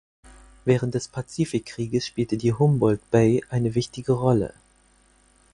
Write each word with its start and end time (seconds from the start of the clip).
Während 0.65 0.95
des 0.95 1.07
Pazifikkrieges 1.09 2.07
spielte 2.07 2.35
die 2.35 2.53
Humboldt 2.53 3.11
Bay 3.11 3.43
eine 3.51 3.75
wichtige 3.75 4.13
Rolle. 4.13 4.51